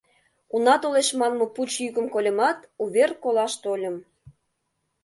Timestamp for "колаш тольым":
3.23-3.95